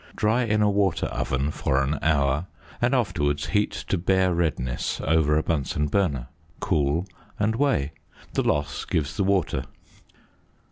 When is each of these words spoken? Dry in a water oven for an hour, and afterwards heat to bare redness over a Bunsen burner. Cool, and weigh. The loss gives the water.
Dry 0.15 0.45
in 0.45 0.63
a 0.63 0.69
water 0.71 1.05
oven 1.05 1.51
for 1.51 1.79
an 1.83 1.99
hour, 2.01 2.47
and 2.81 2.95
afterwards 2.95 3.49
heat 3.49 3.69
to 3.89 3.99
bare 3.99 4.33
redness 4.33 4.99
over 4.99 5.37
a 5.37 5.43
Bunsen 5.43 5.85
burner. 5.89 6.25
Cool, 6.59 7.05
and 7.37 7.55
weigh. 7.55 7.91
The 8.33 8.41
loss 8.41 8.83
gives 8.83 9.15
the 9.15 9.23
water. 9.23 9.65